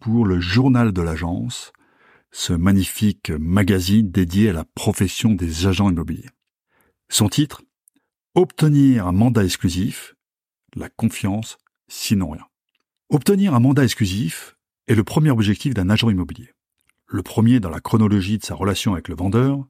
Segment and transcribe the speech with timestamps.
[0.00, 1.72] pour le journal de l'agence,
[2.32, 6.30] ce magnifique magazine dédié à la profession des agents immobiliers.
[7.10, 7.62] Son titre
[8.34, 10.14] Obtenir un mandat exclusif,
[10.74, 11.58] la confiance,
[11.88, 12.46] sinon rien.
[13.10, 16.52] Obtenir un mandat exclusif est le premier objectif d'un agent immobilier.
[17.06, 19.66] Le premier dans la chronologie de sa relation avec le vendeur,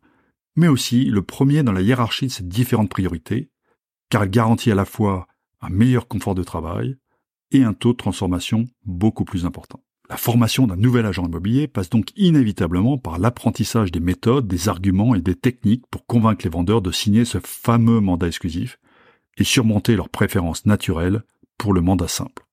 [0.57, 3.51] mais aussi le premier dans la hiérarchie de ses différentes priorités,
[4.11, 5.27] car elle garantit à la fois
[5.61, 6.97] un meilleur confort de travail
[7.51, 9.83] et un taux de transformation beaucoup plus important.
[10.11, 15.15] La formation d'un nouvel agent immobilier passe donc inévitablement par l'apprentissage des méthodes, des arguments
[15.15, 18.81] et des techniques pour convaincre les vendeurs de signer ce fameux mandat exclusif
[19.39, 21.23] et surmonter leurs préférences naturelles
[21.59, 22.45] pour le mandat simple.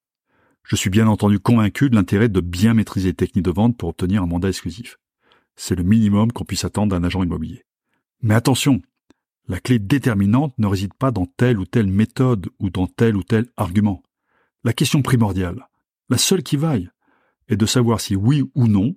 [0.65, 3.89] Je suis bien entendu convaincu de l'intérêt de bien maîtriser les techniques de vente pour
[3.89, 4.99] obtenir un mandat exclusif.
[5.55, 7.65] C'est le minimum qu'on puisse attendre d'un agent immobilier.
[8.21, 8.83] Mais attention,
[9.47, 13.23] la clé déterminante ne réside pas dans telle ou telle méthode ou dans tel ou
[13.23, 14.03] tel argument.
[14.63, 15.67] La question primordiale,
[16.09, 16.91] la seule qui vaille,
[17.49, 18.95] est de savoir si oui ou non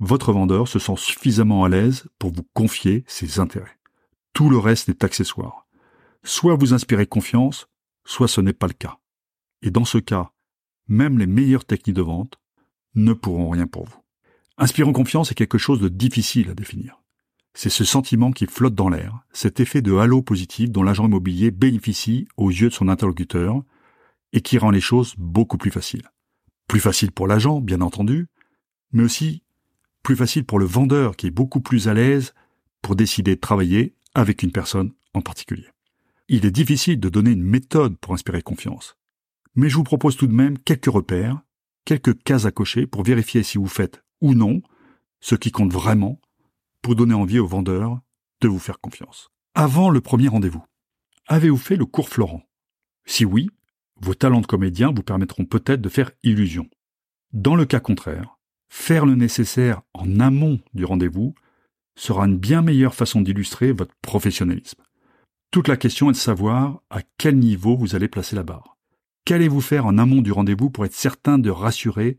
[0.00, 3.78] votre vendeur se sent suffisamment à l'aise pour vous confier ses intérêts.
[4.32, 5.66] Tout le reste est accessoire.
[6.24, 7.68] Soit vous inspirez confiance,
[8.04, 8.98] soit ce n'est pas le cas.
[9.62, 10.32] Et dans ce cas,
[10.88, 12.40] même les meilleures techniques de vente
[12.94, 14.02] ne pourront rien pour vous.
[14.58, 17.00] Inspirant confiance est quelque chose de difficile à définir.
[17.54, 21.50] C'est ce sentiment qui flotte dans l'air, cet effet de halo positif dont l'agent immobilier
[21.50, 23.62] bénéficie aux yeux de son interlocuteur
[24.32, 26.10] et qui rend les choses beaucoup plus faciles.
[26.72, 28.28] Plus facile pour l'agent, bien entendu,
[28.92, 29.42] mais aussi
[30.02, 32.32] plus facile pour le vendeur qui est beaucoup plus à l'aise
[32.80, 35.66] pour décider de travailler avec une personne en particulier.
[36.28, 38.96] Il est difficile de donner une méthode pour inspirer confiance,
[39.54, 41.42] mais je vous propose tout de même quelques repères,
[41.84, 44.62] quelques cases à cocher pour vérifier si vous faites ou non
[45.20, 46.22] ce qui compte vraiment
[46.80, 48.00] pour donner envie au vendeur
[48.40, 49.28] de vous faire confiance.
[49.54, 50.64] Avant le premier rendez-vous,
[51.26, 52.48] avez-vous fait le cours Florent?
[53.04, 53.50] Si oui,
[54.02, 56.68] vos talents de comédien vous permettront peut-être de faire illusion.
[57.32, 61.34] Dans le cas contraire, faire le nécessaire en amont du rendez-vous
[61.94, 64.82] sera une bien meilleure façon d'illustrer votre professionnalisme.
[65.50, 68.76] Toute la question est de savoir à quel niveau vous allez placer la barre.
[69.24, 72.18] Qu'allez-vous faire en amont du rendez-vous pour être certain de rassurer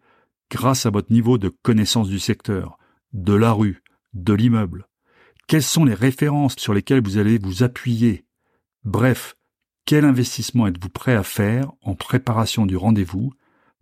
[0.49, 2.77] grâce à votre niveau de connaissance du secteur,
[3.11, 3.81] de la rue,
[4.13, 4.87] de l'immeuble?
[5.47, 8.25] Quelles sont les références sur lesquelles vous allez vous appuyer?
[8.85, 9.35] Bref,
[9.85, 13.33] quel investissement êtes-vous prêt à faire en préparation du rendez-vous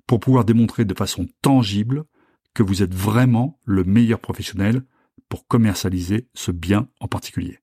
[0.08, 2.06] pour pouvoir démontrer de façon tangible
[2.54, 4.84] que vous êtes vraiment le meilleur professionnel
[5.30, 7.60] pour commercialiser ce bien en particulier?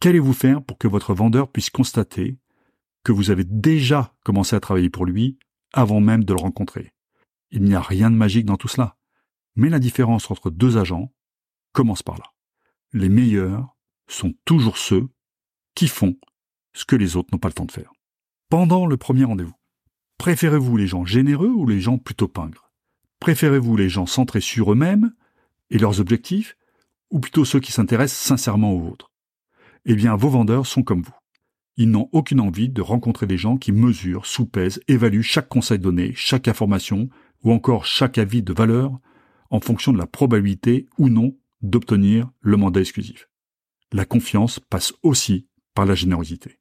[0.00, 2.38] Qu'allez-vous faire pour que votre vendeur puisse constater
[3.04, 5.38] que vous avez déjà commencé à travailler pour lui
[5.72, 6.92] avant même de le rencontrer?
[7.50, 8.96] Il n'y a rien de magique dans tout cela.
[9.54, 11.12] Mais la différence entre deux agents
[11.72, 12.32] commence par là.
[12.92, 13.76] Les meilleurs
[14.08, 15.08] sont toujours ceux
[15.74, 16.16] qui font
[16.72, 17.92] ce que les autres n'ont pas le temps de faire.
[18.48, 19.56] Pendant le premier rendez-vous,
[20.18, 22.70] préférez-vous les gens généreux ou les gens plutôt pingres?
[23.20, 25.12] Préférez-vous les gens centrés sur eux-mêmes
[25.70, 26.56] et leurs objectifs,
[27.10, 29.10] ou plutôt ceux qui s'intéressent sincèrement aux vôtres?
[29.84, 31.14] Eh bien, vos vendeurs sont comme vous.
[31.76, 36.12] Ils n'ont aucune envie de rencontrer des gens qui mesurent, soupèsent, évaluent chaque conseil donné,
[36.14, 37.08] chaque information
[37.42, 38.98] ou encore chaque avis de valeur
[39.50, 43.28] en fonction de la probabilité ou non d'obtenir le mandat exclusif.
[43.92, 46.58] La confiance passe aussi par la générosité.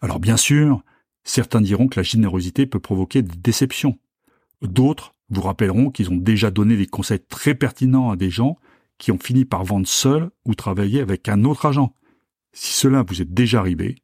[0.00, 0.82] Alors bien sûr,
[1.24, 3.98] certains diront que la générosité peut provoquer des déceptions.
[4.62, 8.58] D'autres vous rappelleront qu'ils ont déjà donné des conseils très pertinents à des gens
[8.98, 11.94] qui ont fini par vendre seuls ou travailler avec un autre agent.
[12.52, 13.96] Si cela vous est déjà arrivé,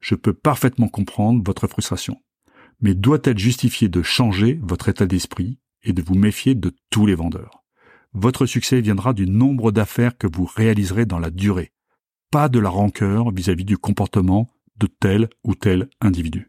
[0.00, 2.20] je peux parfaitement comprendre votre frustration.
[2.80, 7.14] Mais doit-elle justifier de changer votre état d'esprit et de vous méfier de tous les
[7.14, 7.64] vendeurs?
[8.12, 11.72] Votre succès viendra du nombre d'affaires que vous réaliserez dans la durée,
[12.30, 16.48] pas de la rancœur vis-à-vis -vis du comportement de tel ou tel individu.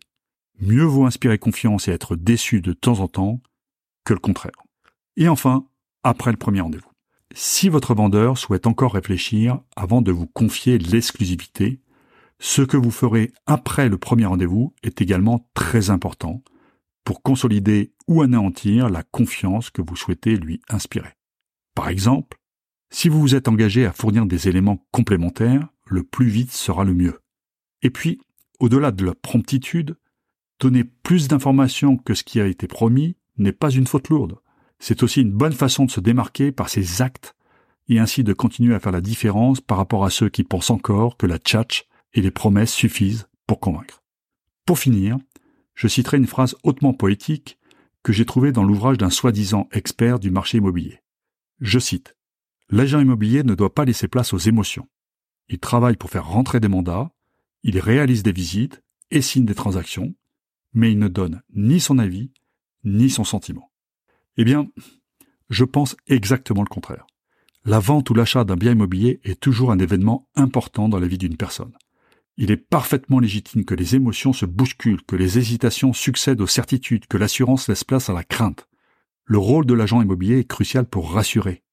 [0.60, 3.42] Mieux vaut inspirer confiance et être déçu de temps en temps
[4.04, 4.64] que le contraire.
[5.16, 5.68] Et enfin,
[6.04, 6.92] après le premier rendez-vous.
[7.36, 11.82] Si votre vendeur souhaite encore réfléchir avant de vous confier l'exclusivité,
[12.40, 16.44] ce que vous ferez après le premier rendez-vous est également très important
[17.04, 21.14] pour consolider ou anéantir la confiance que vous souhaitez lui inspirer.
[21.74, 22.38] Par exemple,
[22.90, 26.94] si vous vous êtes engagé à fournir des éléments complémentaires, le plus vite sera le
[26.94, 27.20] mieux.
[27.82, 28.20] Et puis,
[28.60, 29.98] au-delà de la promptitude,
[30.60, 34.38] donner plus d'informations que ce qui a été promis n'est pas une faute lourde.
[34.80, 37.36] c'est aussi une bonne façon de se démarquer par ses actes
[37.90, 41.18] et ainsi de continuer à faire la différence par rapport à ceux qui pensent encore
[41.18, 44.04] que la tchatch et les promesses suffisent pour convaincre.
[44.66, 45.18] Pour finir,
[45.74, 47.58] je citerai une phrase hautement poétique
[48.04, 51.02] que j'ai trouvée dans l'ouvrage d'un soi-disant expert du marché immobilier.
[51.60, 52.16] Je cite
[52.70, 54.88] L'agent immobilier ne doit pas laisser place aux émotions.
[55.50, 57.12] Il travaille pour faire rentrer des mandats,
[57.68, 58.82] il réalise des visites
[59.12, 60.16] et signe des transactions,
[60.74, 62.32] mais il ne donne ni son avis,
[62.86, 63.74] ni son sentiment.
[64.38, 64.70] Eh bien,
[65.50, 67.06] je pense exactement le contraire.
[67.66, 71.18] La vente ou l'achat d'un bien immobilier est toujours un événement important dans la vie
[71.18, 71.74] d'une personne.
[72.38, 77.08] Il est parfaitement légitime que les émotions se bousculent, que les hésitations succèdent aux certitudes,
[77.08, 78.70] que l'assurance laisse place à la crainte.
[79.26, 81.64] Le rôle de l'agent immobilier est crucial pour rassurer,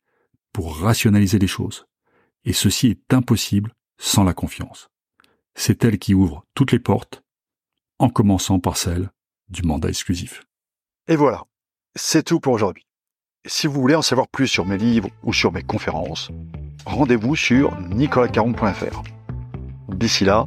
[0.53, 1.87] pour rationaliser les choses.
[2.45, 4.91] Et ceci est impossible sans la confiance.
[5.55, 7.23] C'est elle qui ouvre toutes les portes,
[7.99, 9.11] en commençant par celle
[9.49, 10.45] du mandat exclusif.
[11.09, 11.45] Et voilà,
[11.95, 12.87] c'est tout pour aujourd'hui.
[13.47, 16.31] Si vous voulez en savoir plus sur mes livres ou sur mes conférences,
[16.87, 19.03] rendez-vous sur nicolascaron.fr.
[19.89, 20.47] D'ici là,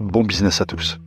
[0.00, 0.98] bon business à tous.